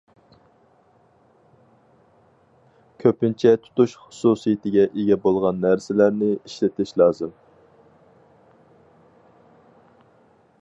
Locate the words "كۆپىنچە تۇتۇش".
3.03-3.93